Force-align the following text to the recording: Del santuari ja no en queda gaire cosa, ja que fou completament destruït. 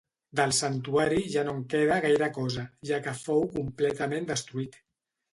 Del 0.37 0.51
santuari 0.59 1.17
ja 1.33 1.43
no 1.49 1.51
en 1.57 1.59
queda 1.73 1.97
gaire 2.05 2.29
cosa, 2.37 2.63
ja 2.91 2.99
que 3.09 3.13
fou 3.19 3.45
completament 3.59 4.27
destruït. 4.31 4.79